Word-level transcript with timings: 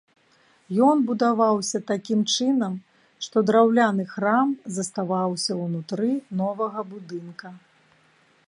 Ён 0.89 1.01
будаваўся 1.09 1.81
такім 1.91 2.23
чынам, 2.37 2.73
што 3.27 3.37
драўляны 3.49 4.03
храм 4.15 4.47
заставаўся 4.81 5.51
ўнутры 5.63 6.11
новага 6.45 6.79
будынка. 6.95 7.47